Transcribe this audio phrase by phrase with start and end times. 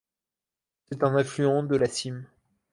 [0.89, 2.25] C'est un affluent de la Simme.